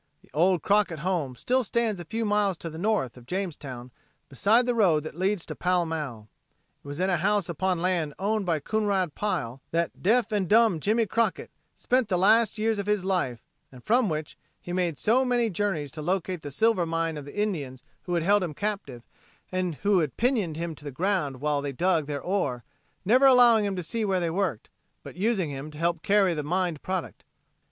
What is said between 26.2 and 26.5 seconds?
the